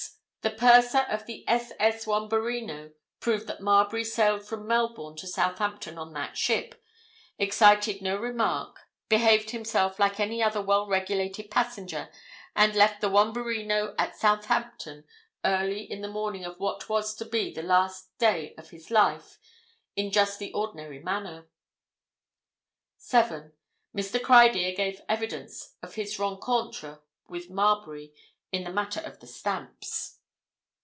The 0.43 0.49
purser 0.49 0.97
of 1.01 1.27
the 1.27 1.47
ss. 1.47 2.07
Wambarino 2.07 2.93
proved 3.19 3.45
that 3.45 3.61
Marbury 3.61 4.03
sailed 4.03 4.43
from 4.43 4.65
Melbourne 4.65 5.15
to 5.17 5.27
Southampton 5.27 5.99
on 5.99 6.13
that 6.13 6.35
ship, 6.35 6.83
excited 7.37 8.01
no 8.01 8.17
remark, 8.17 8.79
behaved 9.07 9.51
himself 9.51 9.99
like 9.99 10.19
any 10.19 10.41
other 10.41 10.59
well 10.59 10.87
regulated 10.87 11.51
passenger, 11.51 12.09
and 12.55 12.73
left 12.73 13.01
the 13.01 13.07
Wambarino 13.11 13.93
at 13.99 14.15
Southampton 14.15 15.03
early 15.45 15.83
in 15.83 16.01
the 16.01 16.07
morning 16.07 16.43
of 16.43 16.59
what 16.59 16.89
was 16.89 17.13
to 17.17 17.25
be 17.25 17.53
the 17.53 17.61
last 17.61 18.09
day 18.17 18.55
of 18.57 18.71
his 18.71 18.89
life 18.89 19.37
in 19.95 20.09
just 20.11 20.39
the 20.39 20.51
ordinary 20.53 20.99
manner. 20.99 21.49
7. 22.97 23.53
Mr. 23.95 24.19
Criedir 24.19 24.75
gave 24.75 25.01
evidence 25.07 25.75
of 25.83 25.93
his 25.93 26.17
rencontre 26.17 26.99
with 27.27 27.51
Marbury 27.51 28.11
in 28.51 28.63
the 28.63 28.73
matter 28.73 29.01
of 29.01 29.19
the 29.19 29.27
stamps. 29.27 30.17